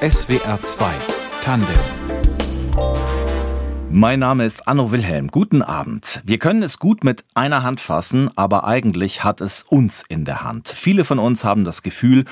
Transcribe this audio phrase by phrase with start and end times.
[0.00, 0.92] SWR 2
[1.42, 2.13] Tandem
[3.90, 5.28] mein Name ist Anno Wilhelm.
[5.28, 6.20] Guten Abend.
[6.24, 10.42] Wir können es gut mit einer Hand fassen, aber eigentlich hat es uns in der
[10.42, 10.68] Hand.
[10.68, 12.24] Viele von uns haben das Gefühl,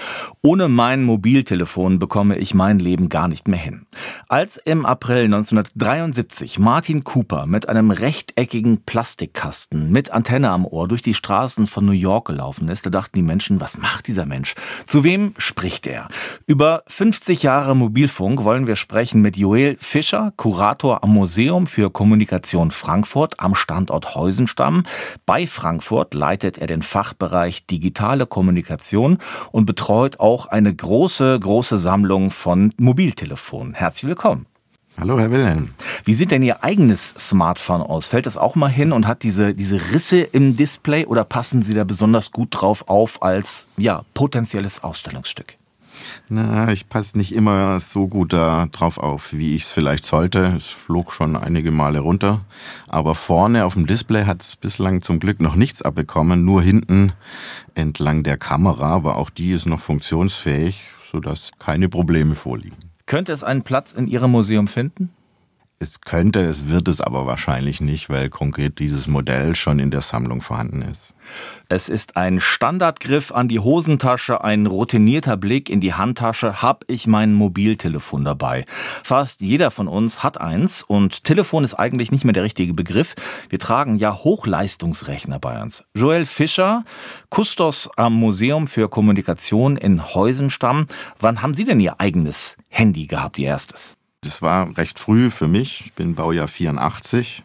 [0.43, 3.87] ohne mein Mobiltelefon bekomme ich mein Leben gar nicht mehr hin.
[4.29, 11.03] Als im April 1973 Martin Cooper mit einem rechteckigen Plastikkasten mit Antenne am Ohr durch
[11.03, 14.57] die Straßen von New York gelaufen ist, da dachten die Menschen, was macht dieser Mensch?
[14.87, 16.09] Zu wem spricht er?
[16.47, 21.91] Über 50 Jahre Mobilfunk wollen wir sprechen mit Joel Fischer, Kurator am Museum Museum für
[21.91, 24.85] Kommunikation Frankfurt am Standort Heusenstamm.
[25.27, 29.19] Bei Frankfurt leitet er den Fachbereich Digitale Kommunikation
[29.51, 33.75] und betreut auch eine große, große Sammlung von Mobiltelefonen.
[33.75, 34.47] Herzlich willkommen.
[34.99, 35.75] Hallo, Herr Wilhelm.
[36.07, 38.07] Wie sieht denn Ihr eigenes Smartphone aus?
[38.07, 41.75] Fällt das auch mal hin und hat diese, diese Risse im Display oder passen Sie
[41.75, 45.59] da besonders gut drauf auf als ja, potenzielles Ausstellungsstück?
[46.29, 50.53] Na, ich passe nicht immer so gut da drauf auf, wie ich es vielleicht sollte.
[50.57, 52.41] Es flog schon einige Male runter.
[52.89, 56.45] Aber vorne auf dem Display hat es bislang zum Glück noch nichts abbekommen.
[56.45, 57.13] Nur hinten
[57.75, 62.77] entlang der Kamera, aber auch die ist noch funktionsfähig, sodass keine Probleme vorliegen.
[63.07, 65.11] Könnte es einen Platz in Ihrem Museum finden?
[65.83, 70.01] Es könnte, es wird es aber wahrscheinlich nicht, weil konkret dieses Modell schon in der
[70.01, 71.13] Sammlung vorhanden ist.
[71.69, 77.09] Es ist ein Standardgriff an die Hosentasche, ein routinierter Blick in die Handtasche, hab ich
[77.09, 78.65] mein Mobiltelefon dabei.
[79.03, 83.17] Fast jeder von uns hat eins und Telefon ist eigentlich nicht mehr der richtige Begriff.
[83.49, 85.83] Wir tragen ja Hochleistungsrechner bei uns.
[85.97, 86.85] Joel Fischer,
[87.29, 90.87] Kustos am Museum für Kommunikation in Heusenstamm.
[91.19, 93.97] Wann haben Sie denn Ihr eigenes Handy gehabt, Ihr erstes?
[94.23, 95.83] Das war recht früh für mich.
[95.87, 97.43] Ich bin Baujahr 84.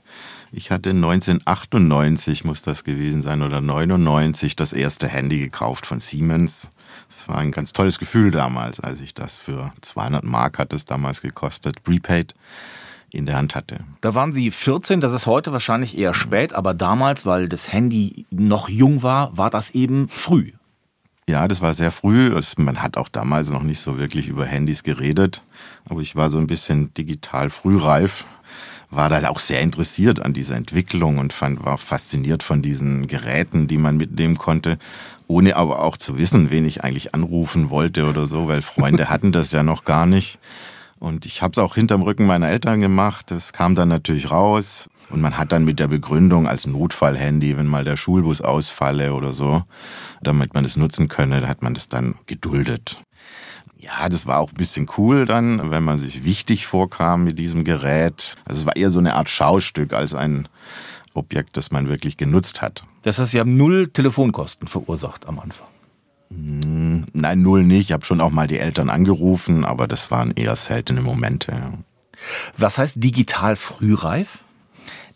[0.52, 6.70] Ich hatte 1998, muss das gewesen sein, oder 99 das erste Handy gekauft von Siemens.
[7.10, 10.86] Es war ein ganz tolles Gefühl damals, als ich das für 200 Mark hat es
[10.86, 12.36] damals gekostet, prepaid
[13.10, 13.80] in der Hand hatte.
[14.02, 18.26] Da waren Sie 14, das ist heute wahrscheinlich eher spät, aber damals, weil das Handy
[18.30, 20.52] noch jung war, war das eben früh.
[21.30, 22.34] Ja, das war sehr früh.
[22.58, 25.44] Man hat auch damals noch nicht so wirklich über Handys geredet.
[25.90, 28.26] Aber ich war so ein bisschen digital frühreif,
[28.90, 33.68] war da auch sehr interessiert an dieser Entwicklung und fand, war fasziniert von diesen Geräten,
[33.68, 34.80] die man mitnehmen konnte,
[35.28, 39.34] ohne aber auch zu wissen, wen ich eigentlich anrufen wollte oder so, weil Freunde hatten
[39.34, 40.40] das ja noch gar nicht.
[41.00, 43.32] Und ich habe es auch hinterm Rücken meiner Eltern gemacht.
[43.32, 44.90] Das kam dann natürlich raus.
[45.10, 49.32] Und man hat dann mit der Begründung als Notfallhandy, wenn mal der Schulbus ausfalle oder
[49.32, 49.64] so,
[50.22, 53.02] damit man es nutzen könne, hat man das dann geduldet.
[53.80, 57.64] Ja, das war auch ein bisschen cool dann, wenn man sich wichtig vorkam mit diesem
[57.64, 58.36] Gerät.
[58.44, 60.50] Also es war eher so eine Art Schaustück als ein
[61.14, 62.84] Objekt, das man wirklich genutzt hat.
[63.04, 65.68] Das heißt, Sie haben null Telefonkosten verursacht am Anfang.
[66.30, 67.90] Hm, nein, null nicht.
[67.90, 71.74] Ich habe schon auch mal die Eltern angerufen, aber das waren eher seltene Momente.
[72.58, 74.40] Was heißt digital frühreif?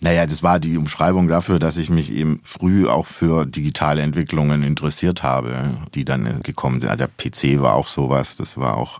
[0.03, 4.63] Naja, das war die Umschreibung dafür, dass ich mich eben früh auch für digitale Entwicklungen
[4.63, 6.89] interessiert habe, die dann gekommen sind.
[6.89, 8.35] Also der PC war auch sowas.
[8.35, 8.99] Das war auch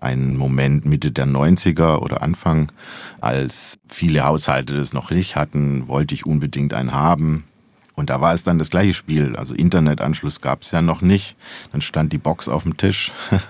[0.00, 2.72] ein Moment Mitte der 90er oder Anfang,
[3.20, 7.44] als viele Haushalte das noch nicht hatten, wollte ich unbedingt einen haben.
[7.98, 9.34] Und da war es dann das gleiche Spiel.
[9.34, 11.34] Also Internetanschluss gab es ja noch nicht.
[11.72, 13.10] Dann stand die Box auf dem Tisch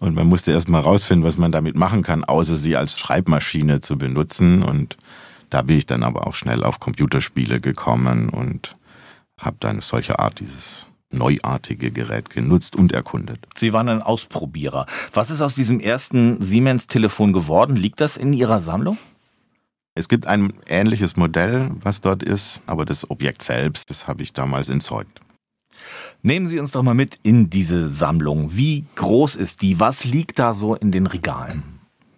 [0.00, 3.80] und man musste erst mal rausfinden, was man damit machen kann, außer sie als Schreibmaschine
[3.80, 4.62] zu benutzen.
[4.62, 4.98] Und
[5.48, 8.76] da bin ich dann aber auch schnell auf Computerspiele gekommen und
[9.40, 13.46] habe dann solche Art dieses neuartige Gerät genutzt und erkundet.
[13.56, 14.84] Sie waren ein Ausprobierer.
[15.14, 17.76] Was ist aus diesem ersten Siemens-Telefon geworden?
[17.76, 18.98] Liegt das in Ihrer Sammlung?
[19.98, 24.34] Es gibt ein ähnliches Modell, was dort ist, aber das Objekt selbst, das habe ich
[24.34, 25.20] damals entzeugt.
[26.22, 28.54] Nehmen Sie uns doch mal mit in diese Sammlung.
[28.54, 29.80] Wie groß ist die?
[29.80, 31.62] Was liegt da so in den Regalen?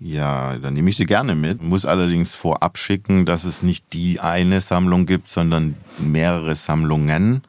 [0.01, 1.63] Ja, dann nehme ich sie gerne mit.
[1.63, 7.43] Muss allerdings vorab schicken, dass es nicht die eine Sammlung gibt, sondern mehrere Sammlungen.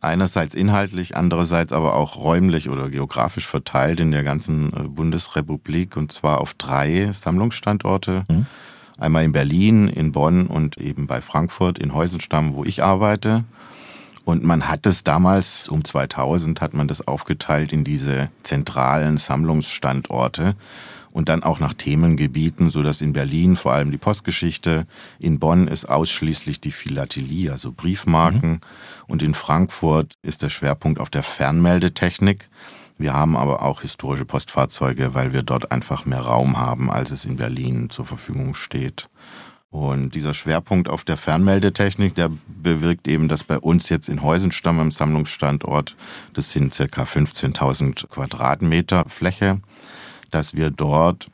[0.00, 6.10] Einerseits inhaltlich, andererseits aber auch räumlich oder geografisch verteilt in der ganzen äh, Bundesrepublik und
[6.10, 8.24] zwar auf drei Sammlungsstandorte.
[8.30, 8.46] Mhm.
[8.98, 13.44] Einmal in Berlin, in Bonn und eben bei Frankfurt in Heusenstamm, wo ich arbeite.
[14.24, 20.54] Und man hat es damals, um 2000, hat man das aufgeteilt in diese zentralen Sammlungsstandorte
[21.10, 24.86] und dann auch nach Themengebieten, so dass in Berlin vor allem die Postgeschichte,
[25.18, 28.60] in Bonn ist ausschließlich die Philatelie, also Briefmarken mhm.
[29.08, 32.48] und in Frankfurt ist der Schwerpunkt auf der Fernmeldetechnik.
[33.02, 37.24] Wir haben aber auch historische Postfahrzeuge, weil wir dort einfach mehr Raum haben, als es
[37.24, 39.08] in Berlin zur Verfügung steht.
[39.70, 44.78] Und dieser Schwerpunkt auf der Fernmeldetechnik, der bewirkt eben, dass bei uns jetzt in Heusenstamm
[44.78, 45.96] im Sammlungsstandort,
[46.34, 49.60] das sind circa 15.000 Quadratmeter Fläche,
[50.30, 51.26] dass wir dort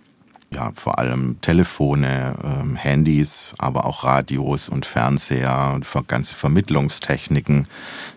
[0.50, 7.66] ja, vor allem Telefone, ähm, Handys, aber auch Radios und Fernseher, ganze Vermittlungstechniken,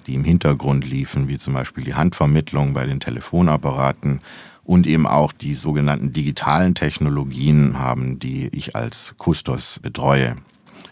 [0.07, 4.21] die im Hintergrund liefen, wie zum Beispiel die Handvermittlung bei den Telefonapparaten
[4.63, 10.37] und eben auch die sogenannten digitalen Technologien haben, die ich als Kustos betreue.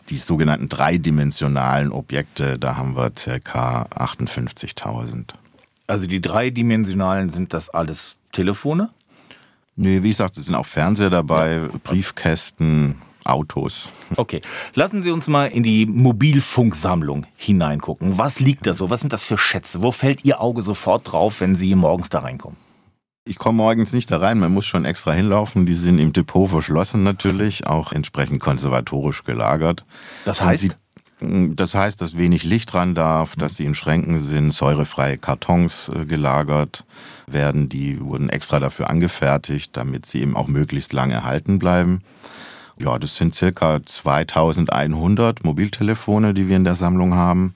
[0.09, 5.33] Die sogenannten dreidimensionalen Objekte, da haben wir circa 58.000.
[5.87, 8.89] Also die dreidimensionalen sind das alles Telefone?
[9.81, 11.67] Nee, wie gesagt, es sind auch Fernseher dabei, ja.
[11.85, 13.93] Briefkästen, Autos.
[14.17, 14.41] Okay,
[14.73, 18.17] lassen Sie uns mal in die Mobilfunksammlung hineingucken.
[18.17, 18.89] Was liegt da so?
[18.89, 19.81] Was sind das für Schätze?
[19.81, 22.57] Wo fällt Ihr Auge sofort drauf, wenn Sie morgens da reinkommen?
[23.25, 25.65] Ich komme morgens nicht da rein, man muss schon extra hinlaufen.
[25.65, 29.85] Die sind im Depot verschlossen natürlich, auch entsprechend konservatorisch gelagert.
[30.25, 30.75] Das heißt?
[31.21, 36.05] Das heißt, dass wenig Licht ran darf, dass sie in Schränken sind, säurefreie Kartons äh,
[36.05, 36.85] gelagert
[37.27, 37.67] werden.
[37.67, 42.01] Die wurden extra dafür angefertigt, damit sie eben auch möglichst lange erhalten bleiben.
[42.77, 47.53] Ja, das sind circa 2100 Mobiltelefone, die wir in der Sammlung haben.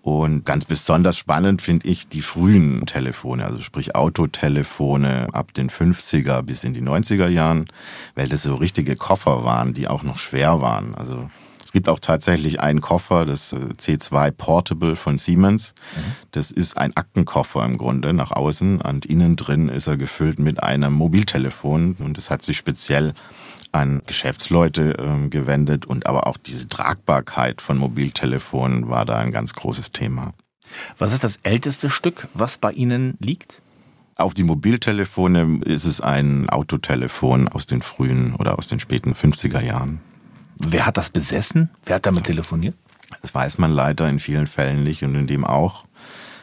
[0.00, 6.42] Und ganz besonders spannend finde ich die frühen Telefone, also sprich Autotelefone ab den 50er
[6.42, 7.64] bis in die 90er Jahren,
[8.14, 10.94] weil das so richtige Koffer waren, die auch noch schwer waren.
[10.94, 11.30] Also
[11.74, 15.74] gibt auch tatsächlich einen Koffer, das äh, C2 Portable von Siemens.
[15.96, 16.00] Mhm.
[16.30, 20.62] Das ist ein Aktenkoffer im Grunde nach außen und innen drin ist er gefüllt mit
[20.62, 23.12] einem Mobiltelefon und das hat sich speziell
[23.72, 29.52] an Geschäftsleute äh, gewendet und aber auch diese Tragbarkeit von Mobiltelefonen war da ein ganz
[29.54, 30.32] großes Thema.
[30.96, 33.62] Was ist das älteste Stück, was bei Ihnen liegt?
[34.16, 39.60] Auf die Mobiltelefone ist es ein Autotelefon aus den frühen oder aus den späten 50er
[39.60, 40.00] Jahren.
[40.56, 41.70] Wer hat das besessen?
[41.84, 42.76] Wer hat damit telefoniert?
[43.22, 45.84] Das weiß man leider in vielen Fällen nicht und in dem auch,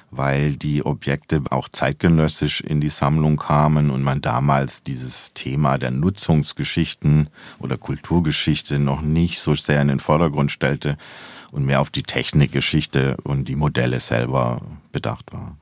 [0.10, 5.92] weil die Objekte auch zeitgenössisch in die Sammlung kamen und man damals dieses Thema der
[5.92, 7.30] Nutzungsgeschichten
[7.60, 10.98] oder Kulturgeschichte noch nicht so sehr in den Vordergrund stellte
[11.52, 14.62] und mehr auf die Technikgeschichte und die Modelle selber
[14.92, 15.56] bedacht war.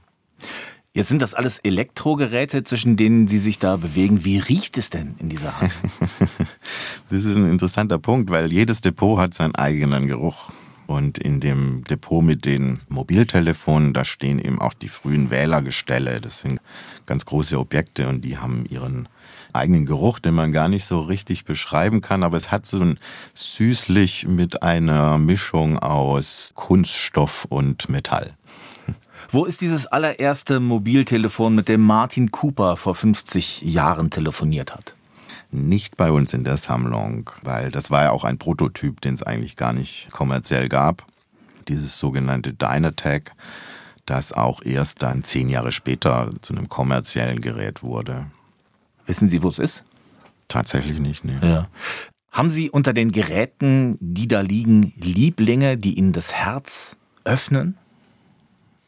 [0.91, 4.25] Jetzt sind das alles Elektrogeräte, zwischen denen Sie sich da bewegen.
[4.25, 5.71] Wie riecht es denn in dieser Hand?
[7.09, 10.50] das ist ein interessanter Punkt, weil jedes Depot hat seinen eigenen Geruch.
[10.88, 16.19] Und in dem Depot mit den Mobiltelefonen, da stehen eben auch die frühen Wählergestelle.
[16.19, 16.59] Das sind
[17.06, 19.07] ganz große Objekte und die haben ihren
[19.53, 22.24] eigenen Geruch, den man gar nicht so richtig beschreiben kann.
[22.24, 22.97] Aber es hat so ein
[23.36, 28.33] süßlich mit einer Mischung aus Kunststoff und Metall.
[29.31, 34.96] Wo ist dieses allererste Mobiltelefon, mit dem Martin Cooper vor 50 Jahren telefoniert hat?
[35.52, 39.22] Nicht bei uns in der Sammlung, weil das war ja auch ein Prototyp, den es
[39.22, 41.06] eigentlich gar nicht kommerziell gab.
[41.68, 43.31] Dieses sogenannte Dynatec,
[44.08, 48.25] das auch erst dann zehn Jahre später zu einem kommerziellen Gerät wurde.
[49.06, 49.86] Wissen Sie, wo es ist?
[50.48, 51.40] Tatsächlich nicht, ne.
[51.44, 51.68] Ja.
[52.32, 57.78] Haben Sie unter den Geräten, die da liegen, Lieblinge, die Ihnen das Herz öffnen?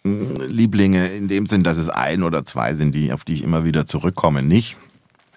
[0.04, 3.66] Lieblinge in dem Sinn, dass es ein oder zwei sind, die, auf die ich immer
[3.66, 4.78] wieder zurückkomme, nicht.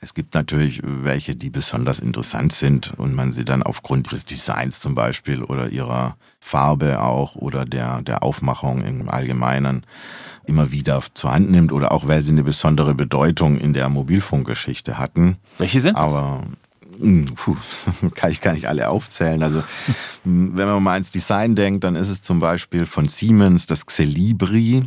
[0.00, 4.80] Es gibt natürlich welche, die besonders interessant sind und man sie dann aufgrund ihres Designs
[4.80, 9.86] zum Beispiel oder ihrer Farbe auch oder der, der Aufmachung im Allgemeinen
[10.44, 14.98] immer wieder zur Hand nimmt oder auch weil sie eine besondere Bedeutung in der Mobilfunkgeschichte
[14.98, 15.38] hatten.
[15.56, 16.02] Welche sind das?
[16.02, 16.52] Aber hm,
[17.34, 17.56] puh,
[18.14, 19.42] kann ich gar nicht alle aufzählen.
[19.42, 19.62] Also
[20.24, 23.86] hm, wenn man mal ans Design denkt, dann ist es zum Beispiel von Siemens das
[23.86, 24.84] Xelibri.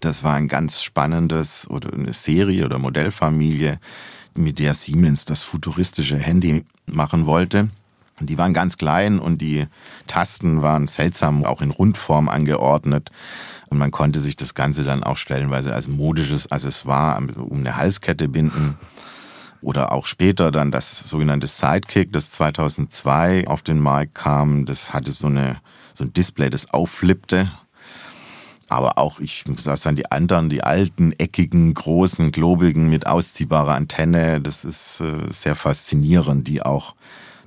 [0.00, 3.80] Das war ein ganz spannendes oder eine Serie oder Modellfamilie,
[4.34, 7.70] mit der Siemens das futuristische Handy machen wollte.
[8.20, 9.66] Und die waren ganz klein und die
[10.06, 13.10] Tasten waren seltsam, auch in Rundform angeordnet.
[13.68, 18.28] Und man konnte sich das Ganze dann auch stellenweise als modisches Accessoire um eine Halskette
[18.28, 18.76] binden
[19.60, 24.66] oder auch später dann das sogenannte Sidekick, das 2002 auf den Markt kam.
[24.66, 25.60] Das hatte so, eine,
[25.92, 27.50] so ein Display, das aufflippte.
[28.68, 34.40] Aber auch, ich sag dann die anderen, die alten, eckigen, großen, globigen mit ausziehbarer Antenne,
[34.42, 36.94] das ist äh, sehr faszinierend, die auch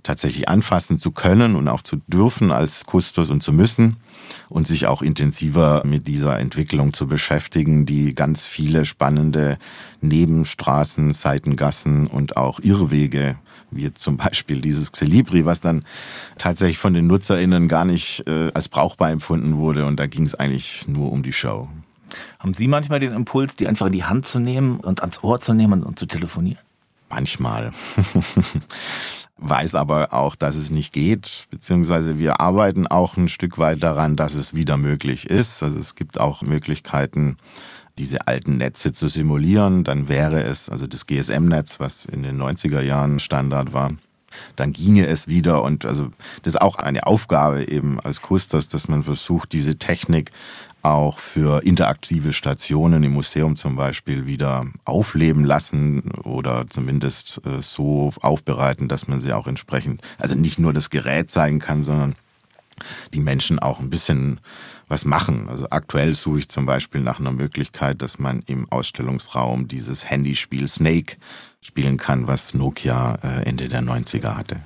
[0.03, 3.98] tatsächlich anfassen zu können und auch zu dürfen als Kustos und zu müssen
[4.50, 9.58] und sich auch intensiver mit dieser Entwicklung zu beschäftigen, die ganz viele spannende
[10.01, 13.38] Nebenstraßen, Seitengassen und auch Irrwege
[13.72, 15.86] wie zum Beispiel dieses Xelibri, was dann
[16.38, 19.86] tatsächlich von den NutzerInnen gar nicht äh, als brauchbar empfunden wurde.
[19.86, 21.70] Und da ging es eigentlich nur um die Show.
[22.39, 25.39] Haben Sie manchmal den Impuls, die einfach in die Hand zu nehmen und ans Ohr
[25.39, 26.60] zu nehmen und zu telefonieren?
[27.10, 27.72] Manchmal.
[29.41, 34.15] weiß aber auch, dass es nicht geht, beziehungsweise wir arbeiten auch ein Stück weit daran,
[34.15, 35.63] dass es wieder möglich ist.
[35.63, 37.38] Also es gibt auch Möglichkeiten,
[37.98, 39.83] diese alten Netze zu simulieren.
[39.83, 43.91] Dann wäre es, also das GSM-Netz, was in den 90er Jahren Standard war,
[44.55, 45.63] dann ginge es wieder.
[45.63, 46.12] Und also
[46.43, 50.31] das ist auch eine Aufgabe eben als Kustos, dass man versucht, diese Technik
[50.83, 58.11] auch für interaktive Stationen im Museum zum Beispiel wieder aufleben lassen oder zumindest äh, so
[58.21, 62.15] aufbereiten, dass man sie auch entsprechend, also nicht nur das Gerät zeigen kann, sondern
[63.13, 64.39] die Menschen auch ein bisschen
[64.88, 65.47] was machen.
[65.50, 70.67] Also aktuell suche ich zum Beispiel nach einer Möglichkeit, dass man im Ausstellungsraum dieses Handyspiel
[70.67, 71.17] Snake
[71.61, 74.57] spielen kann, was Nokia äh, Ende der 90er hatte.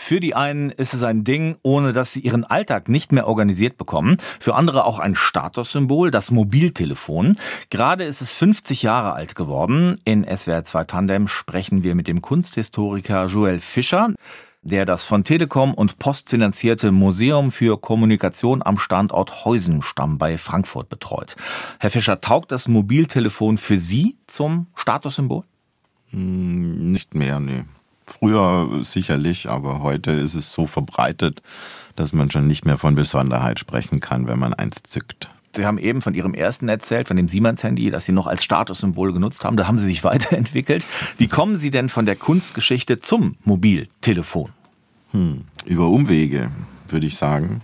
[0.00, 3.76] Für die einen ist es ein Ding, ohne dass sie ihren Alltag nicht mehr organisiert
[3.76, 4.18] bekommen.
[4.38, 7.36] Für andere auch ein Statussymbol, das Mobiltelefon.
[7.68, 10.00] Gerade ist es 50 Jahre alt geworden.
[10.04, 14.14] In SWR 2 Tandem sprechen wir mit dem Kunsthistoriker Joel Fischer
[14.62, 20.88] der das von Telekom und Post finanzierte Museum für Kommunikation am Standort Heusenstamm bei Frankfurt
[20.88, 21.36] betreut.
[21.78, 25.44] Herr Fischer, taugt das Mobiltelefon für Sie zum Statussymbol?
[26.10, 27.64] Hm, nicht mehr, nee.
[28.08, 31.42] Früher sicherlich, aber heute ist es so verbreitet,
[31.94, 35.30] dass man schon nicht mehr von Besonderheit sprechen kann, wenn man eins zückt.
[35.54, 39.12] Sie haben eben von Ihrem ersten erzählt, von dem Siemens-Handy, das Sie noch als Statussymbol
[39.12, 39.56] genutzt haben.
[39.56, 40.84] Da haben Sie sich weiterentwickelt.
[41.18, 44.50] Wie kommen Sie denn von der Kunstgeschichte zum Mobiltelefon?
[45.12, 46.50] Hm, über Umwege,
[46.88, 47.60] würde ich sagen.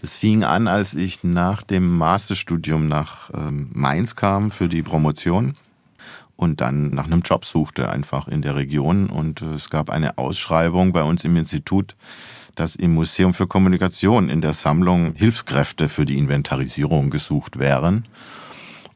[0.00, 5.54] Das fing an, als ich nach dem Masterstudium nach ähm, Mainz kam für die Promotion
[6.36, 9.08] und dann nach einem Job suchte, einfach in der Region.
[9.08, 11.96] Und äh, es gab eine Ausschreibung bei uns im Institut,
[12.54, 18.04] dass im Museum für Kommunikation in der Sammlung Hilfskräfte für die Inventarisierung gesucht wären.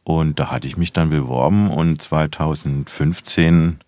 [0.05, 3.79] Und da hatte ich mich dann beworben und 2015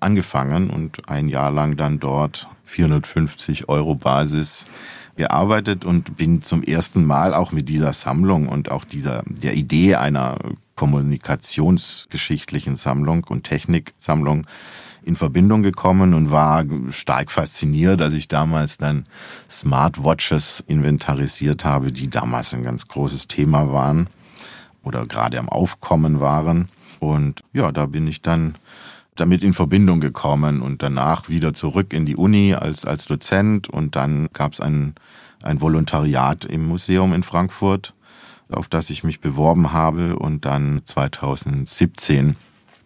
[0.00, 4.66] angefangen und ein Jahr lang dann dort 450 Euro Basis
[5.16, 9.96] gearbeitet und bin zum ersten Mal auch mit dieser Sammlung und auch dieser der Idee
[9.96, 10.36] einer
[10.74, 14.46] kommunikationsgeschichtlichen Sammlung und Techniksammlung
[15.04, 19.06] in Verbindung gekommen und war stark fasziniert, als ich damals dann
[19.50, 24.08] Smartwatches inventarisiert habe, die damals ein ganz großes Thema waren
[24.82, 26.68] oder gerade am Aufkommen waren.
[27.00, 28.56] Und ja, da bin ich dann
[29.16, 33.96] damit in Verbindung gekommen und danach wieder zurück in die Uni als, als Dozent und
[33.96, 34.94] dann gab es ein,
[35.42, 37.93] ein Volontariat im Museum in Frankfurt,
[38.50, 42.36] auf das ich mich beworben habe und dann 2017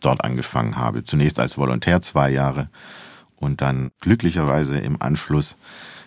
[0.01, 1.05] dort angefangen habe.
[1.05, 2.69] Zunächst als Volontär zwei Jahre
[3.37, 5.57] und dann glücklicherweise im Anschluss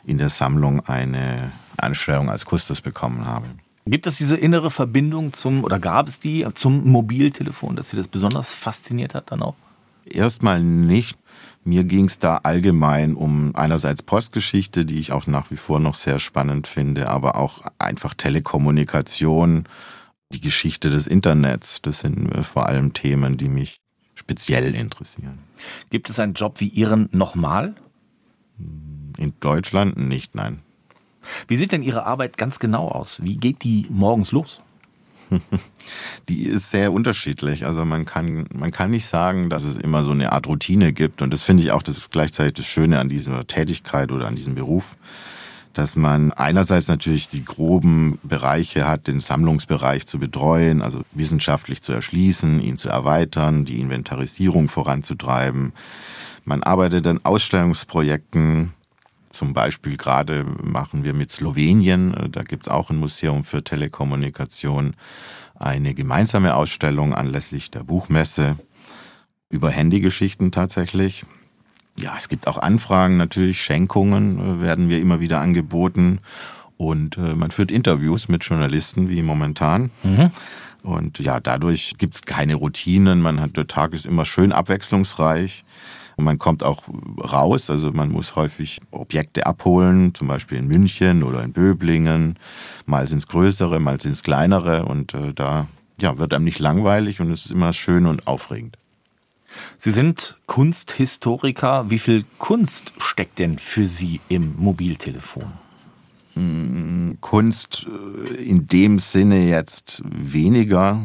[0.06, 3.48] in der Sammlung eine Anstellung als Kustos bekommen habe.
[3.86, 8.08] Gibt es diese innere Verbindung zum, oder gab es die zum Mobiltelefon, dass Sie das
[8.08, 9.56] besonders fasziniert hat dann auch?
[10.06, 11.18] Erstmal nicht.
[11.64, 15.94] Mir ging es da allgemein um einerseits Postgeschichte, die ich auch nach wie vor noch
[15.94, 19.68] sehr spannend finde, aber auch einfach Telekommunikation,
[20.34, 21.82] die Geschichte des Internets.
[21.82, 23.82] Das sind äh, vor allem Themen, die mich
[24.16, 25.40] speziell interessieren.
[25.90, 27.76] Gibt es einen Job wie Ihren nochmal?
[29.18, 30.62] In Deutschland nicht, nein.
[31.48, 33.22] Wie sieht denn Ihre Arbeit ganz genau aus?
[33.24, 34.60] Wie geht die morgens los?
[36.30, 37.66] Die ist sehr unterschiedlich.
[37.66, 41.22] Also man kann, man kann nicht sagen, dass es immer so eine Art Routine gibt.
[41.22, 44.56] Und das finde ich auch das gleichzeitig das Schöne an dieser Tätigkeit oder an diesem
[44.56, 44.96] Beruf,
[45.74, 51.94] dass man einerseits natürlich die groben Bereiche hat, den Sammlungsbereich zu betreuen, also wissenschaftlich zu
[51.94, 55.74] erschließen, ihn zu erweitern, die Inventarisierung voranzutreiben.
[56.44, 58.74] Man arbeitet an Ausstellungsprojekten,
[59.32, 63.64] zum Beispiel gerade machen wir mit Slowenien, äh, da gibt es auch ein Museum für
[63.64, 64.96] Telekommunikation,
[65.62, 68.58] eine gemeinsame Ausstellung anlässlich der Buchmesse
[69.50, 71.26] über Handygeschichten tatsächlich.
[71.98, 76.20] Ja, es gibt auch Anfragen natürlich, Schenkungen äh, werden wir immer wieder angeboten
[76.78, 79.92] und äh, man führt Interviews mit Journalisten wie momentan.
[80.04, 80.32] Mhm.
[80.84, 83.22] Und ja, dadurch gibt es keine Routinen.
[83.22, 85.64] Man hat, der Tag ist immer schön abwechslungsreich.
[86.18, 86.84] Und man kommt auch
[87.20, 92.38] raus, also man muss häufig Objekte abholen, zum Beispiel in München oder in Böblingen.
[92.86, 95.68] Mal sind es größere, mal sind es kleinere und äh, da
[96.02, 98.78] ja, wird einem nicht langweilig und es ist immer schön und aufregend.
[99.78, 101.90] Sie sind Kunsthistoriker.
[101.90, 105.52] Wie viel Kunst steckt denn für Sie im Mobiltelefon?
[106.36, 111.02] Hm, Kunst äh, in dem Sinne jetzt weniger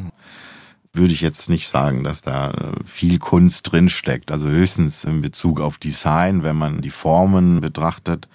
[0.96, 4.30] würde ich jetzt nicht sagen, dass da äh, viel Kunst drinsteckt.
[4.32, 8.28] Also höchstens in Bezug auf Design, wenn man die Formen betrachtet.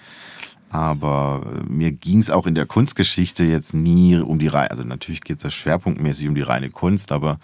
[0.72, 4.84] Aber äh, mir ging es auch in der Kunstgeschichte jetzt nie um die reine, also
[4.84, 7.38] natürlich geht es ja schwerpunktmäßig um die reine Kunst, aber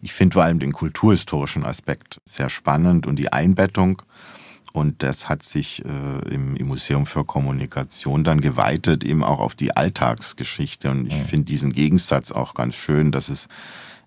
[0.00, 4.02] ich finde vor allem den kulturhistorischen Aspekt sehr spannend und die Einbettung.
[4.72, 9.54] Und das hat sich äh, im, im, Museum für Kommunikation dann geweitet, eben auch auf
[9.54, 10.90] die Alltagsgeschichte.
[10.90, 13.48] Und ich finde diesen Gegensatz auch ganz schön, dass es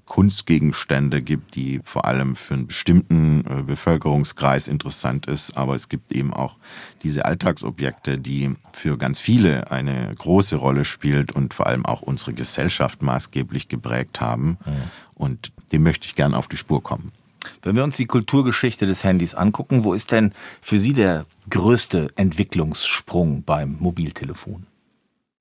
[0.05, 5.57] Kunstgegenstände gibt, die vor allem für einen bestimmten äh, Bevölkerungskreis interessant ist.
[5.57, 6.57] Aber es gibt eben auch
[7.03, 12.33] diese Alltagsobjekte, die für ganz viele eine große Rolle spielt und vor allem auch unsere
[12.33, 14.57] Gesellschaft maßgeblich geprägt haben.
[14.65, 14.71] Mhm.
[15.15, 17.11] Und dem möchte ich gern auf die Spur kommen.
[17.61, 22.09] Wenn wir uns die Kulturgeschichte des Handys angucken, wo ist denn für Sie der größte
[22.15, 24.65] Entwicklungssprung beim Mobiltelefon?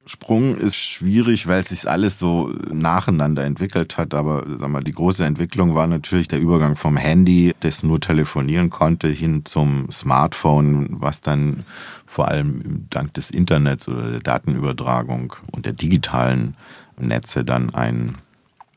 [0.07, 4.13] Sprung ist schwierig, weil sich alles so nacheinander entwickelt hat.
[4.13, 8.69] Aber sag mal, die große Entwicklung war natürlich der Übergang vom Handy, das nur telefonieren
[8.69, 11.65] konnte, hin zum Smartphone, was dann
[12.07, 16.55] vor allem dank des Internets oder der Datenübertragung und der digitalen
[16.99, 18.17] Netze dann ein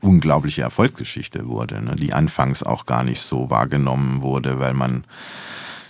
[0.02, 5.04] unglaubliche Erfolgsgeschichte wurde, ne, die anfangs auch gar nicht so wahrgenommen wurde, weil man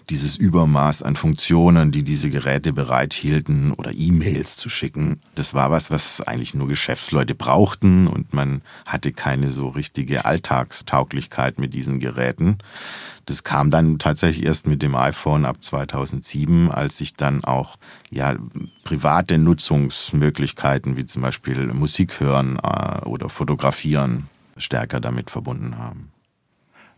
[0.10, 5.92] dieses Übermaß an Funktionen, die diese Geräte bereithielten oder E-Mails zu schicken, das war was,
[5.92, 12.58] was eigentlich nur Geschäftsleute brauchten und man hatte keine so richtige Alltagstauglichkeit mit diesen Geräten.
[13.26, 17.78] Das kam dann tatsächlich erst mit dem iPhone ab 2007, als sich dann auch
[18.10, 18.36] ja
[18.84, 26.12] private Nutzungsmöglichkeiten wie zum Beispiel Musik hören äh, oder fotografieren stärker damit verbunden haben.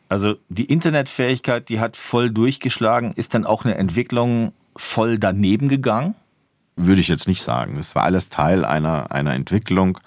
[0.10, 3.14] Also die Internetfähigkeit, die hat voll durchgeschlagen.
[3.14, 6.16] Ist dann auch eine Entwicklung voll daneben gegangen?
[6.76, 7.78] Würde ich jetzt nicht sagen.
[7.78, 10.00] Es war alles Teil einer, einer Entwicklung,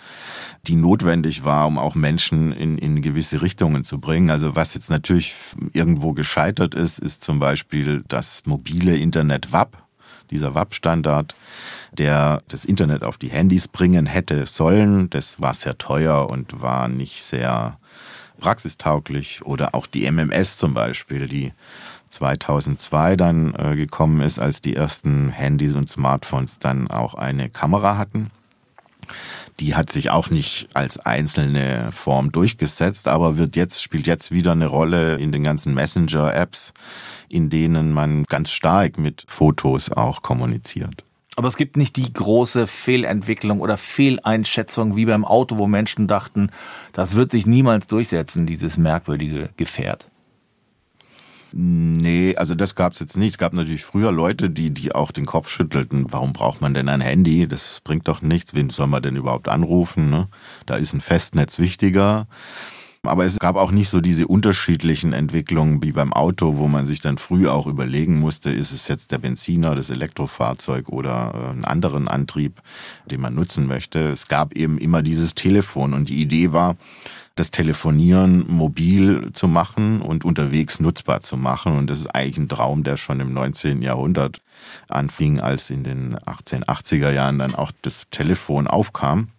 [0.66, 4.30] die notwendig war, um auch Menschen in, in gewisse Richtungen zu bringen.
[4.30, 5.34] Also was jetzt natürlich
[5.74, 9.76] irgendwo gescheitert ist, ist zum Beispiel das mobile Internet WAP,
[10.30, 11.34] dieser WAP-Standard,
[11.92, 15.10] der das Internet auf die Handys bringen hätte sollen.
[15.10, 17.78] Das war sehr teuer und war nicht sehr
[18.42, 21.52] praxistauglich oder auch die MMS zum Beispiel, die
[22.10, 27.96] 2002 dann äh, gekommen ist, als die ersten Handys und Smartphones dann auch eine Kamera
[27.96, 28.30] hatten.
[29.60, 34.52] Die hat sich auch nicht als einzelne Form durchgesetzt, aber wird jetzt, spielt jetzt wieder
[34.52, 36.72] eine Rolle in den ganzen Messenger-Apps,
[37.28, 41.04] in denen man ganz stark mit Fotos auch kommuniziert.
[41.36, 46.50] Aber es gibt nicht die große Fehlentwicklung oder Fehleinschätzung wie beim Auto, wo Menschen dachten,
[46.92, 50.08] das wird sich niemals durchsetzen, dieses merkwürdige Gefährt.
[51.54, 53.32] Nee, also das gab es jetzt nicht.
[53.32, 56.88] Es gab natürlich früher Leute, die, die auch den Kopf schüttelten, warum braucht man denn
[56.88, 57.46] ein Handy?
[57.46, 58.54] Das bringt doch nichts.
[58.54, 60.10] Wen soll man denn überhaupt anrufen?
[60.10, 60.28] Ne?
[60.64, 62.26] Da ist ein Festnetz wichtiger.
[63.04, 67.00] Aber es gab auch nicht so diese unterschiedlichen Entwicklungen wie beim Auto, wo man sich
[67.00, 71.64] dann früh auch überlegen musste, ist es jetzt der Benziner, das Elektrofahrzeug oder äh, einen
[71.64, 72.62] anderen Antrieb,
[73.10, 73.98] den man nutzen möchte.
[74.10, 76.76] Es gab eben immer dieses Telefon und die Idee war,
[77.34, 81.76] das Telefonieren mobil zu machen und unterwegs nutzbar zu machen.
[81.76, 83.82] Und das ist eigentlich ein Traum, der schon im 19.
[83.82, 84.42] Jahrhundert
[84.88, 89.31] anfing, als in den 1880er Jahren dann auch das Telefon aufkam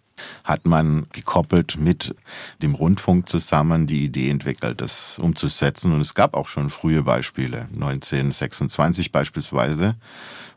[0.44, 2.14] hat man gekoppelt mit
[2.62, 5.92] dem Rundfunk zusammen die Idee entwickelt, das umzusetzen.
[5.92, 7.68] Und es gab auch schon frühe Beispiele.
[7.74, 9.96] 1926 beispielsweise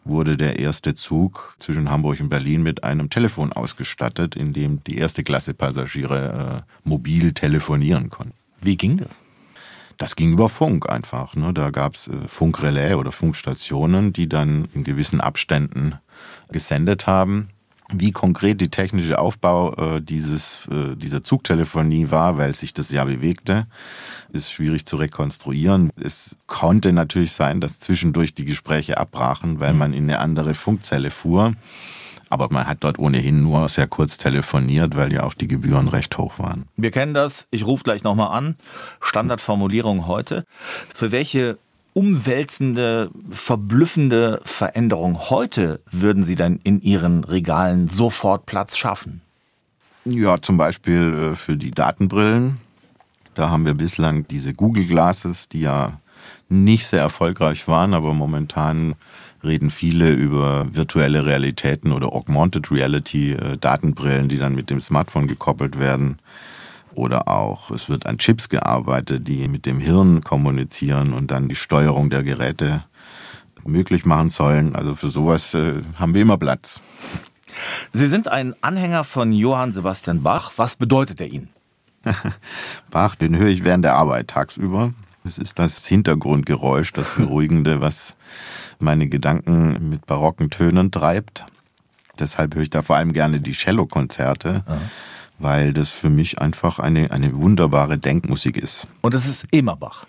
[0.04, 4.98] wurde der erste Zug zwischen Hamburg und Berlin mit einem Telefon ausgestattet, in dem die
[4.98, 8.34] erste Klasse Passagiere äh, mobil telefonieren konnten.
[8.62, 9.10] Wie ging das?
[9.98, 11.36] Das ging über Funk einfach.
[11.36, 11.54] Ne?
[11.54, 15.96] Da gab es äh, Funkrelais oder Funkstationen, die dann in gewissen Abständen
[16.50, 17.50] gesendet haben
[17.92, 23.06] wie konkret die technische Aufbau äh, dieses, äh, dieser Zugtelefonie war, weil sich das ja
[23.06, 23.66] bewegte,
[24.34, 25.92] ist schwierig zu rekonstruieren.
[25.96, 29.80] Es konnte natürlich sein, dass zwischendurch die Gespräche abbrachen, weil mhm.
[29.80, 31.54] man in eine andere Funkzelle fuhr.
[32.30, 36.18] Aber man hat dort ohnehin nur sehr kurz telefoniert, weil ja auch die Gebühren recht
[36.18, 36.66] hoch waren.
[36.76, 37.48] Wir kennen das.
[37.52, 38.58] Ich rufe gleich nochmal an.
[39.00, 40.44] Standardformulierung heute.
[40.94, 41.58] Für welche
[41.98, 49.22] umwälzende, verblüffende Veränderung heute würden Sie dann in Ihren Regalen sofort Platz schaffen?
[50.06, 52.60] Ja, zum Beispiel äh, für die Datenbrillen.
[53.34, 56.00] Da haben wir bislang diese Google Glasses, die ja
[56.50, 58.94] nicht sehr erfolgreich waren, aber momentan
[59.44, 65.28] reden viele über virtuelle Realitäten oder Augmented Reality äh, Datenbrillen, die dann mit dem Smartphone
[65.28, 66.20] gekoppelt werden
[66.98, 71.56] oder auch es wird an Chips gearbeitet, die mit dem Hirn kommunizieren und dann die
[71.56, 72.84] Steuerung der Geräte
[73.64, 74.76] möglich machen sollen.
[74.76, 76.82] Also für sowas äh, haben wir immer Platz.
[77.94, 80.54] Sie sind ein Anhänger von Johann Sebastian Bach.
[80.58, 81.50] Was bedeutet er Ihnen?
[82.92, 84.94] Bach, den höre ich während der Arbeit tagsüber.
[85.24, 88.16] Es ist das Hintergrundgeräusch, das Beruhigende, was
[88.80, 91.46] meine Gedanken mit barocken Tönen treibt.
[92.18, 94.64] Deshalb höre ich da vor allem gerne die Cello-Konzerte
[95.40, 98.88] weil das für mich einfach eine, eine wunderbare Denkmusik ist.
[99.02, 100.06] Und es ist immer Bach.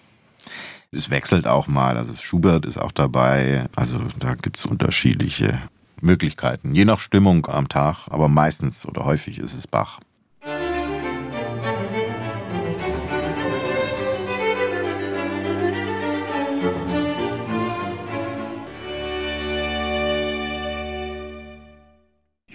[0.91, 5.61] Es wechselt auch mal, also Schubert ist auch dabei, also da gibt es unterschiedliche
[6.01, 10.01] Möglichkeiten, je nach Stimmung am Tag, aber meistens oder häufig ist es Bach.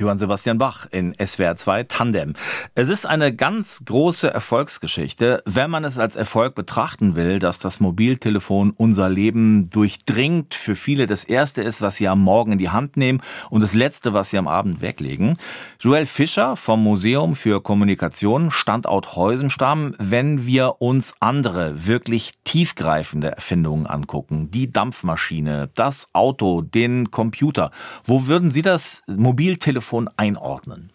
[0.03, 2.33] Johann Sebastian Bach in SWR 2 Tandem.
[2.75, 7.79] Es ist eine ganz große Erfolgsgeschichte, wenn man es als Erfolg betrachten will, dass das
[7.79, 12.69] Mobiltelefon unser Leben durchdringt, für viele das erste ist, was sie am Morgen in die
[12.69, 15.37] Hand nehmen und das letzte, was sie am Abend weglegen.
[15.79, 23.87] Joel Fischer vom Museum für Kommunikation, Standort Heusenstamm, wenn wir uns andere wirklich tiefgreifende Erfindungen
[23.87, 27.71] angucken, die Dampfmaschine, das Auto, den Computer,
[28.03, 30.89] wo würden Sie das Mobiltelefon Telefon einordnen?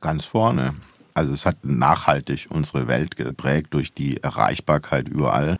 [0.00, 0.74] Ganz vorne.
[1.12, 5.58] Also es hat nachhaltig unsere Welt geprägt durch die Erreichbarkeit überall.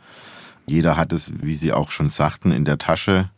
[0.66, 3.30] Jeder hat es, wie Sie auch schon sagten, in der Tasche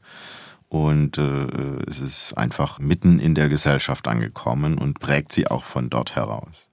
[0.69, 5.91] und äh, es ist einfach mitten in der Gesellschaft angekommen und prägt sie auch von
[5.91, 6.70] dort heraus.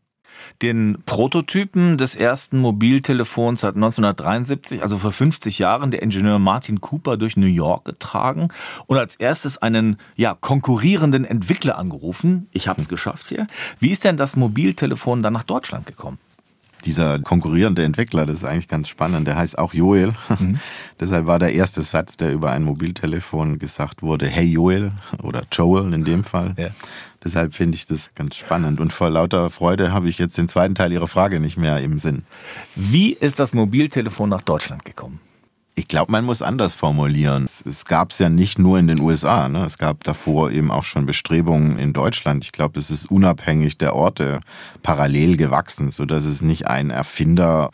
[0.62, 7.16] Den Prototypen des ersten Mobiltelefons hat 1973, also vor 50 Jahren, der Ingenieur Martin Cooper
[7.16, 8.48] durch New York getragen
[8.88, 12.48] und als erstes einen ja, konkurrierenden Entwickler angerufen.
[12.54, 13.46] Ich habe es geschafft hier.
[13.80, 16.18] Wie ist denn das Mobiltelefon dann nach Deutschland gekommen?
[16.86, 20.14] Dieser konkurrierende Entwickler, das ist eigentlich ganz spannend, der heißt auch Joel.
[20.40, 20.60] Mhm.
[21.00, 25.94] Deshalb war der erste Satz, der über ein Mobiltelefon gesagt wurde, hey Joel oder Joel
[25.94, 26.54] in dem Fall.
[26.58, 26.70] Ja.
[27.24, 28.80] Deshalb finde ich das ganz spannend.
[28.80, 32.00] Und vor lauter Freude habe ich jetzt den zweiten Teil Ihrer Frage nicht mehr im
[32.00, 32.24] Sinn.
[32.76, 35.20] Wie ist das Mobiltelefon nach Deutschland gekommen?
[35.80, 37.46] Ich glaube, man muss anders formulieren.
[37.46, 39.48] Es gab es ja nicht nur in den USA.
[39.48, 39.64] Ne?
[39.64, 42.44] Es gab davor eben auch schon Bestrebungen in Deutschland.
[42.44, 44.40] Ich glaube, das ist unabhängig der Orte
[44.82, 47.70] parallel gewachsen, so dass es nicht einen Erfinder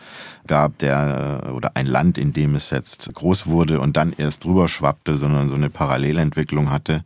[0.48, 4.68] gab, der oder ein Land, in dem es jetzt groß wurde und dann erst drüber
[4.68, 7.06] schwappte, sondern so eine Parallelentwicklung hatte.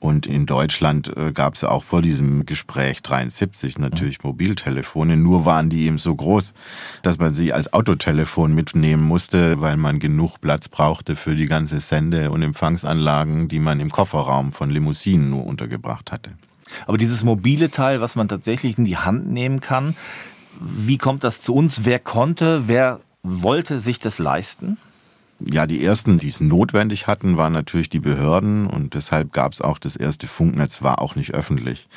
[0.00, 5.68] Und in Deutschland äh, gab es auch vor diesem Gespräch 73 natürlich Mobiltelefone, nur waren
[5.68, 6.54] die eben so groß,
[7.02, 11.80] dass man sie als Autotelefon mitnehmen musste, weil man genug Platz brauchte für die ganze
[11.80, 16.30] Sende- und Empfangsanlagen, die man im Kofferraum von Limousinen nur untergebracht hatte.
[16.86, 19.96] Aber dieses mobile Teil, was man tatsächlich in die Hand nehmen kann,
[20.58, 21.84] wie kommt das zu uns?
[21.84, 24.78] Wer konnte, wer wollte sich das leisten?
[25.42, 29.62] Ja, die ersten, die es notwendig hatten, waren natürlich die Behörden und deshalb gab es
[29.62, 31.88] auch das erste Funknetz, war auch nicht öffentlich.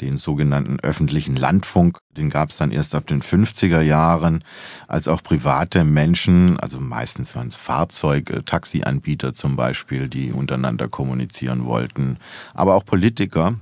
[0.00, 4.44] Den sogenannten öffentlichen Landfunk, den gab es dann erst ab den 50er Jahren,
[4.88, 11.66] als auch private Menschen, also meistens waren es Fahrzeuge, Taxianbieter zum Beispiel, die untereinander kommunizieren
[11.66, 12.16] wollten,
[12.54, 13.56] aber auch Politiker,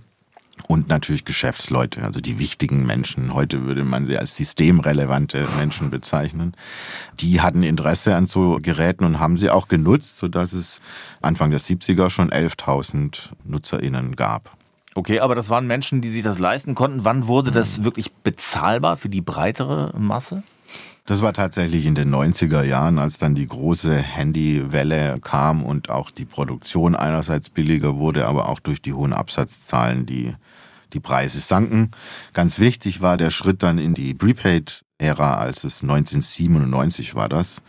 [0.68, 3.34] und natürlich Geschäftsleute, also die wichtigen Menschen.
[3.34, 6.54] Heute würde man sie als systemrelevante Menschen bezeichnen.
[7.20, 10.80] Die hatten Interesse an so Geräten und haben sie auch genutzt, sodass es
[11.20, 14.56] Anfang der 70er schon 11.000 NutzerInnen gab.
[14.94, 17.04] Okay, aber das waren Menschen, die sich das leisten konnten.
[17.04, 17.84] Wann wurde das mhm.
[17.84, 20.44] wirklich bezahlbar für die breitere Masse?
[21.06, 26.10] Das war tatsächlich in den 90er Jahren, als dann die große Handywelle kam und auch
[26.10, 30.34] die Produktion einerseits billiger wurde, aber auch durch die hohen Absatzzahlen die,
[30.94, 31.90] die Preise sanken.
[32.32, 37.62] Ganz wichtig war der Schritt dann in die Prepaid-Ära, als es 1997 war das.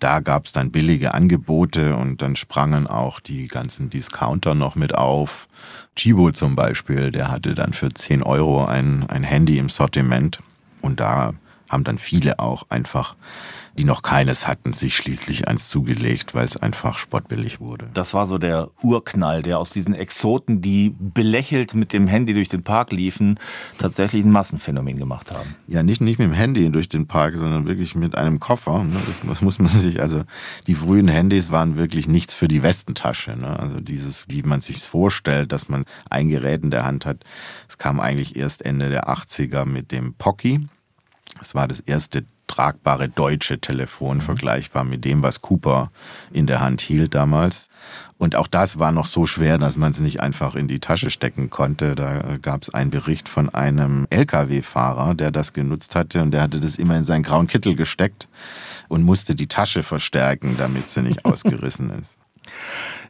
[0.00, 4.94] Da gab es dann billige Angebote und dann sprangen auch die ganzen Discounter noch mit
[4.94, 5.46] auf.
[5.94, 10.40] Chibo zum Beispiel, der hatte dann für 10 Euro ein, ein Handy im Sortiment.
[10.80, 11.34] Und da
[11.68, 13.16] haben dann viele auch einfach,
[13.78, 17.88] die noch keines hatten, sich schließlich eins zugelegt, weil es einfach spottbillig wurde.
[17.94, 22.48] Das war so der Urknall, der aus diesen Exoten, die belächelt mit dem Handy durch
[22.48, 23.38] den Park liefen,
[23.78, 25.54] tatsächlich ein Massenphänomen gemacht haben.
[25.66, 28.84] Ja, nicht, nicht mit dem Handy durch den Park, sondern wirklich mit einem Koffer.
[28.84, 28.96] Ne?
[29.26, 30.24] Das muss man sich, also
[30.66, 33.36] die frühen Handys waren wirklich nichts für die Westentasche.
[33.36, 33.58] Ne?
[33.58, 37.24] Also dieses, wie man sich vorstellt, dass man ein Gerät in der Hand hat,
[37.68, 40.68] es kam eigentlich erst Ende der 80er mit dem Pocky.
[41.40, 42.24] Es war das erste
[42.60, 44.22] tragbare deutsche Telefon, mhm.
[44.22, 45.90] vergleichbar mit dem, was Cooper
[46.30, 47.68] in der Hand hielt damals.
[48.18, 51.08] Und auch das war noch so schwer, dass man es nicht einfach in die Tasche
[51.08, 51.94] stecken konnte.
[51.94, 56.60] Da gab es einen Bericht von einem Lkw-Fahrer, der das genutzt hatte und der hatte
[56.60, 58.28] das immer in seinen grauen Kittel gesteckt
[58.88, 62.18] und musste die Tasche verstärken, damit sie nicht ausgerissen ist.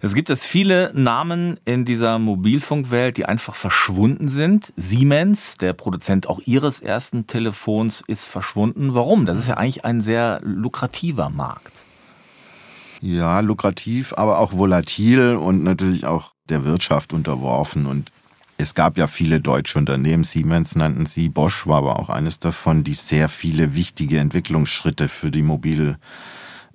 [0.02, 4.72] Es gibt es viele Namen in dieser Mobilfunkwelt, die einfach verschwunden sind.
[4.74, 8.94] Siemens, der Produzent auch ihres ersten Telefons, ist verschwunden.
[8.94, 9.26] Warum?
[9.26, 11.82] Das ist ja eigentlich ein sehr lukrativer Markt.
[13.02, 17.84] Ja, lukrativ, aber auch volatil und natürlich auch der Wirtschaft unterworfen.
[17.84, 18.10] Und
[18.56, 22.84] es gab ja viele deutsche Unternehmen, Siemens nannten sie, Bosch war aber auch eines davon,
[22.84, 25.98] die sehr viele wichtige Entwicklungsschritte für die Mobil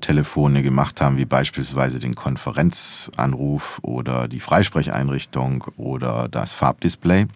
[0.01, 7.27] Telefone gemacht haben, wie beispielsweise den Konferenzanruf oder die Freisprecheinrichtung oder das Farbdisplay.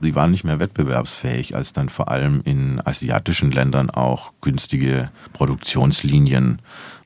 [0.00, 6.60] Die waren nicht mehr wettbewerbsfähig, als dann vor allem in asiatischen Ländern auch günstige Produktionslinien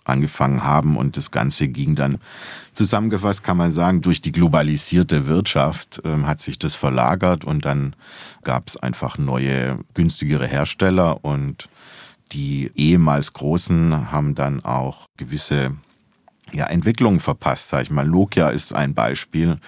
[0.06, 2.18] angefangen haben und das Ganze ging dann
[2.72, 7.96] zusammengefasst kann man sagen, durch die globalisierte Wirtschaft ähm, hat sich das verlagert und dann
[8.44, 11.68] gab es einfach neue, günstigere Hersteller und
[12.32, 15.76] die ehemals Großen haben dann auch gewisse
[16.52, 18.06] ja, Entwicklungen verpasst, sag ich mal.
[18.06, 19.58] Nokia ist ein Beispiel.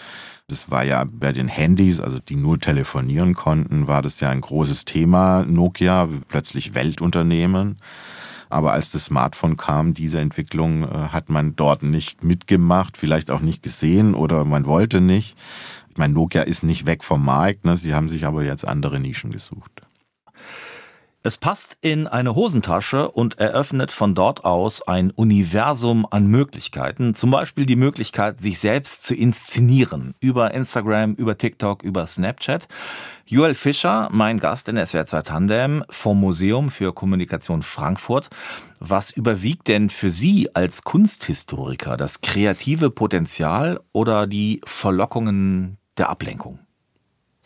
[0.48, 4.40] Das war ja bei den Handys, also die nur telefonieren konnten, war das ja ein
[4.40, 5.44] großes Thema.
[5.44, 7.78] Nokia, plötzlich Weltunternehmen.
[8.48, 13.40] Aber als das Smartphone kam, diese Entwicklung äh, hat man dort nicht mitgemacht, vielleicht auch
[13.40, 15.36] nicht gesehen oder man wollte nicht.
[15.90, 17.76] Ich meine, Nokia ist nicht weg vom Markt, ne?
[17.76, 19.82] sie haben sich aber jetzt andere Nischen gesucht.
[21.24, 27.12] Es passt in eine Hosentasche und eröffnet von dort aus ein Universum an Möglichkeiten.
[27.12, 30.14] Zum Beispiel die Möglichkeit, sich selbst zu inszenieren.
[30.20, 32.68] Über Instagram, über TikTok, über Snapchat.
[33.26, 38.30] Joel Fischer, mein Gast in SWR 2 Tandem vom Museum für Kommunikation Frankfurt.
[38.78, 41.96] Was überwiegt denn für Sie als Kunsthistoriker?
[41.96, 46.60] Das kreative Potenzial oder die Verlockungen der Ablenkung?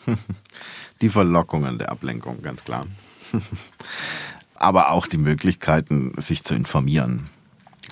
[1.01, 2.87] Die Verlockungen der Ablenkung, ganz klar.
[4.55, 7.29] aber auch die Möglichkeiten, sich zu informieren.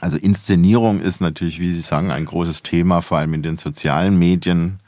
[0.00, 4.18] Also Inszenierung ist natürlich, wie Sie sagen, ein großes Thema, vor allem in den sozialen
[4.18, 4.81] Medien.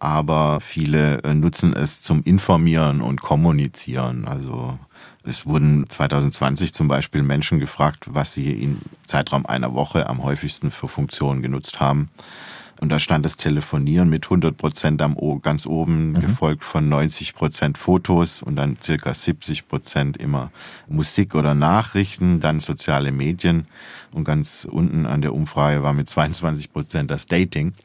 [0.00, 4.26] Aber viele äh, nutzen es zum Informieren und Kommunizieren.
[4.26, 4.78] Also
[5.24, 10.70] es wurden 2020 zum Beispiel Menschen gefragt, was sie im Zeitraum einer Woche am häufigsten
[10.70, 12.10] für Funktionen genutzt haben.
[12.80, 16.20] Und da stand das Telefonieren mit 100 Prozent am o ganz oben, mhm.
[16.20, 20.50] gefolgt von 90 Prozent Fotos und dann circa 70 Prozent immer
[20.88, 23.66] Musik oder Nachrichten, dann soziale Medien
[24.12, 27.72] und ganz unten an der Umfrage war mit 22 Prozent das Dating.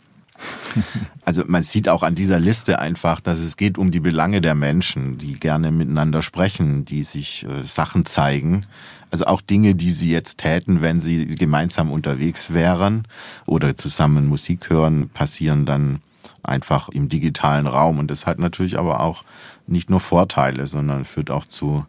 [1.25, 4.55] Also man sieht auch an dieser Liste einfach, dass es geht um die Belange der
[4.55, 8.65] Menschen, die gerne miteinander sprechen, die sich äh, Sachen zeigen.
[9.13, 13.07] Also auch Dinge, die sie jetzt täten, wenn sie gemeinsam unterwegs wären
[13.45, 15.99] oder zusammen Musik hören, passieren dann
[16.41, 17.99] einfach im digitalen Raum.
[17.99, 19.23] Und das hat natürlich aber auch
[19.67, 21.85] nicht nur Vorteile, sondern führt auch zu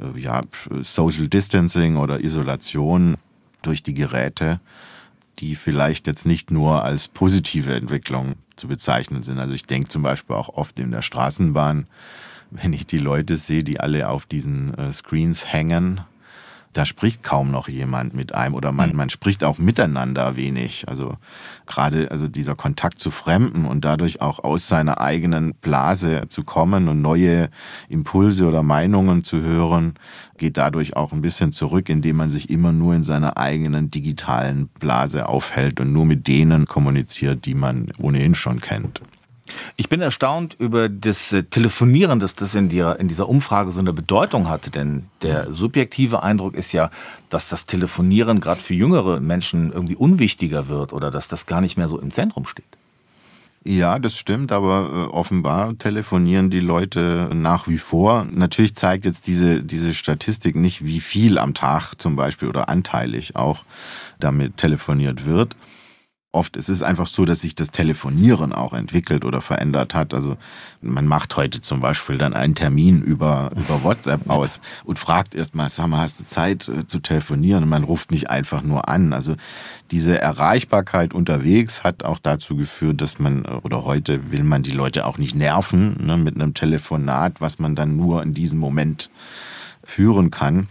[0.00, 0.40] äh, ja,
[0.80, 3.18] Social Distancing oder Isolation
[3.60, 4.58] durch die Geräte
[5.38, 9.38] die vielleicht jetzt nicht nur als positive Entwicklung zu bezeichnen sind.
[9.38, 11.86] Also ich denke zum Beispiel auch oft in der Straßenbahn,
[12.50, 16.02] wenn ich die Leute sehe, die alle auf diesen äh, Screens hängen
[16.72, 18.96] da spricht kaum noch jemand mit einem oder man, hm.
[18.96, 20.88] man spricht auch miteinander wenig.
[20.88, 21.16] Also
[21.66, 26.88] gerade also dieser Kontakt zu Fremden und dadurch auch aus seiner eigenen Blase zu kommen
[26.88, 27.50] und neue
[27.88, 29.94] Impulse oder Meinungen zu hören,
[30.38, 34.68] geht dadurch auch ein bisschen zurück, indem man sich immer nur in seiner eigenen digitalen
[34.80, 39.02] Blase aufhält und nur mit denen kommuniziert, die man ohnehin schon kennt.
[39.76, 43.80] Ich bin erstaunt über das äh, Telefonieren, dass das in, der, in dieser Umfrage so
[43.80, 44.70] eine Bedeutung hatte.
[44.70, 46.90] Denn der subjektive Eindruck ist ja,
[47.30, 51.76] dass das Telefonieren gerade für jüngere Menschen irgendwie unwichtiger wird oder dass das gar nicht
[51.76, 52.64] mehr so im Zentrum steht.
[53.64, 58.26] Ja, das stimmt, aber äh, offenbar telefonieren die Leute nach wie vor.
[58.30, 63.36] Natürlich zeigt jetzt diese, diese Statistik nicht, wie viel am Tag zum Beispiel oder anteilig
[63.36, 63.62] auch
[64.18, 65.54] damit telefoniert wird
[66.32, 70.14] oft ist es einfach so, dass sich das Telefonieren auch entwickelt oder verändert hat.
[70.14, 70.36] Also
[70.80, 75.68] man macht heute zum Beispiel dann einen Termin über, über WhatsApp aus und fragt erstmal,
[75.68, 77.64] sag mal, hast du Zeit äh, zu telefonieren?
[77.64, 79.12] Und man ruft nicht einfach nur an.
[79.12, 79.36] Also
[79.90, 85.04] diese Erreichbarkeit unterwegs hat auch dazu geführt, dass man, oder heute will man die Leute
[85.04, 89.10] auch nicht nerven ne, mit einem Telefonat, was man dann nur in diesem Moment
[89.84, 90.68] führen kann.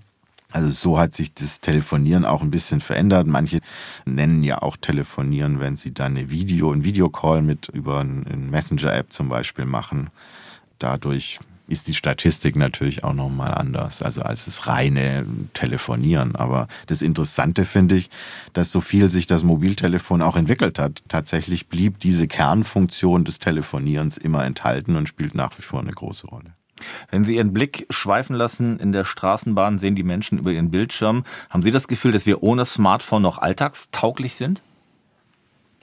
[0.52, 3.28] Also so hat sich das Telefonieren auch ein bisschen verändert.
[3.28, 3.60] Manche
[4.06, 9.14] nennen ja auch Telefonieren, wenn sie dann eine Video, ein Videocall mit über eine Messenger-App
[9.14, 10.10] zum Beispiel machen.
[10.80, 11.40] Dadurch
[11.72, 16.36] ist die Statistik natürlich auch nochmal anders, also als das reine Telefonieren.
[16.36, 18.10] Aber das Interessante finde ich,
[18.52, 21.02] dass so viel sich das Mobiltelefon auch entwickelt hat.
[21.08, 26.28] Tatsächlich blieb diese Kernfunktion des Telefonierens immer enthalten und spielt nach wie vor eine große
[26.28, 26.54] Rolle.
[27.10, 31.24] Wenn Sie Ihren Blick schweifen lassen in der Straßenbahn, sehen die Menschen über ihren Bildschirm.
[31.50, 34.62] Haben Sie das Gefühl, dass wir ohne Smartphone noch alltagstauglich sind?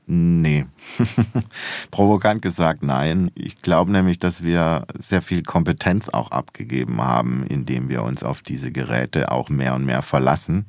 [0.06, 0.64] Nee.
[1.90, 3.30] Provokant gesagt, nein.
[3.34, 8.40] Ich glaube nämlich, dass wir sehr viel Kompetenz auch abgegeben haben, indem wir uns auf
[8.40, 10.64] diese Geräte auch mehr und mehr verlassen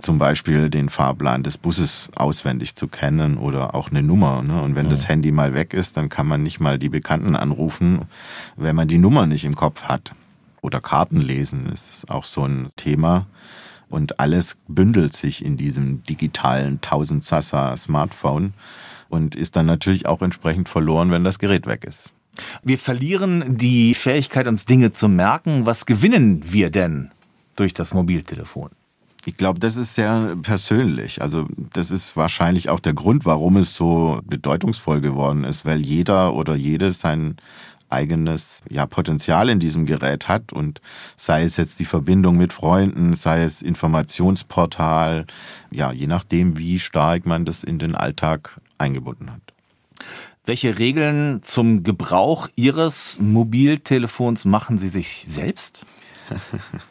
[0.00, 4.42] zum Beispiel den Fahrplan des Busses auswendig zu kennen oder auch eine Nummer.
[4.42, 4.60] Ne?
[4.62, 4.90] Und wenn ja.
[4.90, 8.02] das Handy mal weg ist, dann kann man nicht mal die Bekannten anrufen,
[8.56, 10.12] wenn man die Nummer nicht im Kopf hat.
[10.62, 13.26] Oder Karten lesen ist auch so ein Thema.
[13.88, 18.52] Und alles bündelt sich in diesem digitalen 1000 Sassa Smartphone
[19.08, 22.12] und ist dann natürlich auch entsprechend verloren, wenn das Gerät weg ist.
[22.62, 25.66] Wir verlieren die Fähigkeit, uns Dinge zu merken.
[25.66, 27.10] Was gewinnen wir denn
[27.56, 28.70] durch das Mobiltelefon?
[29.26, 31.20] Ich glaube, das ist sehr persönlich.
[31.20, 36.34] Also das ist wahrscheinlich auch der Grund, warum es so bedeutungsvoll geworden ist, weil jeder
[36.34, 37.36] oder jede sein
[37.90, 40.80] eigenes ja, Potenzial in diesem Gerät hat und
[41.16, 45.26] sei es jetzt die Verbindung mit Freunden, sei es Informationsportal,
[45.70, 49.42] ja, je nachdem, wie stark man das in den Alltag eingebunden hat.
[50.44, 55.80] Welche Regeln zum Gebrauch Ihres Mobiltelefons machen Sie sich selbst?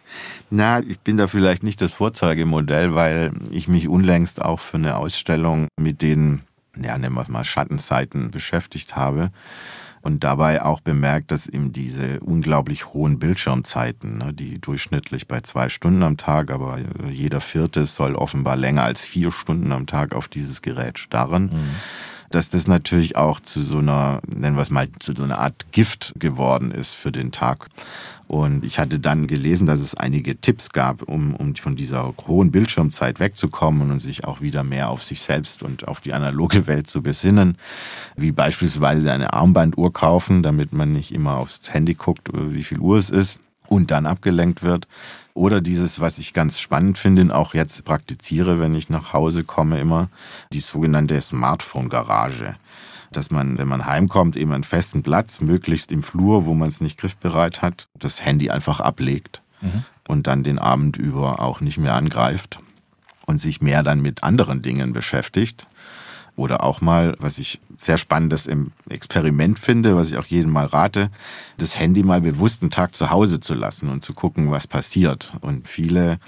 [0.50, 4.98] Na, ich bin da vielleicht nicht das Vorzeigemodell, weil ich mich unlängst auch für eine
[4.98, 6.42] Ausstellung mit den,
[6.76, 9.32] ja, nennen wir es mal Schattenseiten beschäftigt habe
[10.02, 15.70] und dabei auch bemerkt, dass eben diese unglaublich hohen Bildschirmzeiten, ne, die durchschnittlich bei zwei
[15.70, 20.28] Stunden am Tag, aber jeder vierte soll offenbar länger als vier Stunden am Tag auf
[20.28, 21.52] dieses Gerät starren.
[21.54, 21.70] Mhm
[22.30, 25.72] dass das natürlich auch zu so einer, nennen wir es mal, zu so einer Art
[25.72, 27.68] Gift geworden ist für den Tag.
[28.28, 32.52] Und ich hatte dann gelesen, dass es einige Tipps gab, um, um von dieser hohen
[32.52, 36.88] Bildschirmzeit wegzukommen und sich auch wieder mehr auf sich selbst und auf die analoge Welt
[36.88, 37.58] zu besinnen.
[38.16, 42.98] Wie beispielsweise eine Armbanduhr kaufen, damit man nicht immer aufs Handy guckt, wie viel Uhr
[43.00, 44.88] es ist und dann abgelenkt wird.
[45.34, 49.44] Oder dieses, was ich ganz spannend finde und auch jetzt praktiziere, wenn ich nach Hause
[49.44, 50.10] komme, immer
[50.52, 52.56] die sogenannte Smartphone-Garage
[53.12, 56.82] dass man, wenn man heimkommt, eben einen festen Platz, möglichst im Flur, wo man es
[56.82, 59.84] nicht griffbereit hat, das Handy einfach ablegt mhm.
[60.08, 62.60] und dann den Abend über auch nicht mehr angreift
[63.26, 65.68] und sich mehr dann mit anderen Dingen beschäftigt.
[66.36, 70.66] Oder auch mal, was ich sehr spannendes im Experiment finde, was ich auch jedem mal
[70.66, 71.10] rate,
[71.58, 75.34] das Handy mal bewusst einen Tag zu Hause zu lassen und zu gucken, was passiert.
[75.42, 76.20] Und viele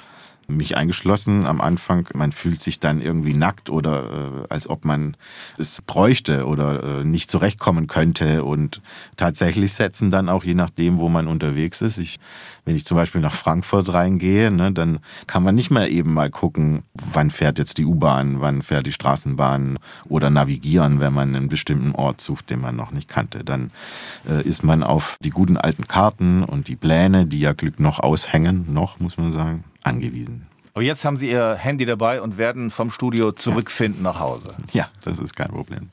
[0.57, 2.07] mich eingeschlossen am Anfang.
[2.13, 5.17] Man fühlt sich dann irgendwie nackt oder äh, als ob man
[5.57, 8.43] es bräuchte oder äh, nicht zurechtkommen könnte.
[8.43, 8.81] Und
[9.17, 11.97] tatsächlich setzen dann auch je nachdem, wo man unterwegs ist.
[11.97, 12.19] Ich,
[12.65, 16.29] wenn ich zum Beispiel nach Frankfurt reingehe, ne, dann kann man nicht mehr eben mal
[16.29, 21.49] gucken, wann fährt jetzt die U-Bahn, wann fährt die Straßenbahn oder navigieren, wenn man einen
[21.49, 23.43] bestimmten Ort sucht, den man noch nicht kannte.
[23.43, 23.71] Dann
[24.29, 27.99] äh, ist man auf die guten alten Karten und die Pläne, die ja Glück noch
[27.99, 30.47] aushängen, noch muss man sagen, angewiesen.
[30.73, 34.55] Aber jetzt haben Sie Ihr Handy dabei und werden vom Studio zurückfinden nach Hause.
[34.71, 35.89] Ja, das ist kein Problem.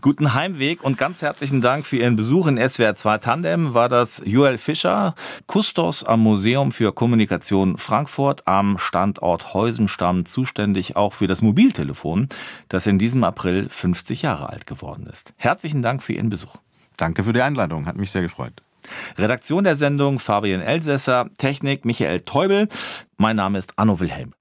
[0.00, 3.74] Guten Heimweg und ganz herzlichen Dank für Ihren Besuch in SWR 2 Tandem.
[3.74, 5.14] War das Joel Fischer,
[5.46, 12.28] Kustos am Museum für Kommunikation Frankfurt am Standort Heusenstamm, zuständig auch für das Mobiltelefon,
[12.68, 15.34] das in diesem April 50 Jahre alt geworden ist.
[15.36, 16.56] Herzlichen Dank für Ihren Besuch.
[16.96, 18.60] Danke für die Einladung, hat mich sehr gefreut.
[19.18, 22.68] Redaktion der Sendung Fabian Elsässer, Technik Michael Teubel.
[23.16, 24.32] Mein Name ist Anno Wilhelm.